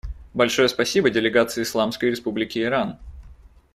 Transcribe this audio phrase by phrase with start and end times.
[0.33, 2.97] Большое спасибо делегации Исламской Республики Иран.